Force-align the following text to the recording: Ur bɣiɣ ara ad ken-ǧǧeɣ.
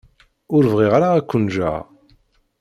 Ur 0.55 0.63
bɣiɣ 0.73 0.91
ara 0.97 1.07
ad 1.17 1.23
ken-ǧǧeɣ. 1.29 1.75